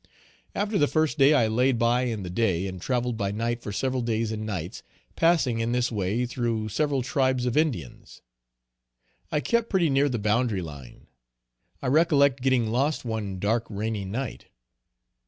[0.55, 3.71] After the first day, I laid by in the day and traveled by night for
[3.71, 4.81] several days and nights,
[5.15, 8.23] passing in this way through several tribes of Indians.
[9.31, 11.05] I kept pretty near the boundary line.
[11.83, 14.45] I recollect getting lost one dark rainy night.